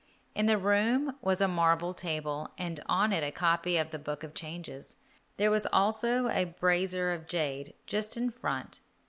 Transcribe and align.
In 0.33 0.47
the 0.47 0.57
room 0.57 1.15
was 1.21 1.41
a 1.41 1.47
marble 1.47 1.93
table, 1.93 2.49
and 2.57 2.79
on 2.87 3.13
it 3.13 3.23
a 3.23 3.31
copy 3.31 3.77
of 3.77 3.91
the 3.91 3.99
Book 3.99 4.23
of 4.23 4.33
Changes; 4.33 4.95
there 5.37 5.51
was 5.51 5.67
also 5.71 6.27
a 6.27 6.45
brazier 6.45 7.11
of 7.11 7.27
jade 7.27 7.75
just 7.85 8.17
in 8.17 8.31
front. 8.31 8.79